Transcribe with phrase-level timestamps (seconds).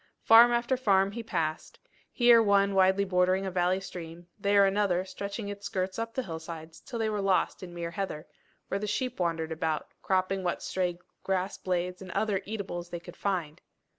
[0.23, 1.77] Farm after farm he passed,
[2.11, 6.79] here one widely bordering a valley stream, there another stretching its skirts up the hillsides
[6.81, 8.25] till they were lost in mere heather,
[8.67, 13.15] where the sheep wandered about, cropping what stray grass blades and other eatables they could
[13.15, 13.61] find.